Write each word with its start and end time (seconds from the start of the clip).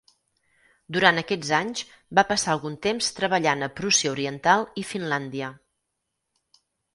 Durant 0.95 1.21
aquests 1.21 1.51
anys, 1.57 1.83
va 2.19 2.23
passar 2.31 2.51
algun 2.55 2.77
temps 2.85 3.11
treballant 3.19 3.67
a 3.67 3.69
Prússia 3.81 4.15
Oriental 4.15 4.67
i 4.85 4.87
Finlàndia. 4.95 5.53